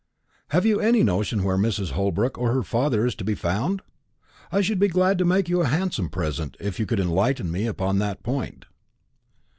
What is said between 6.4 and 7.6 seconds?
if you could enlighten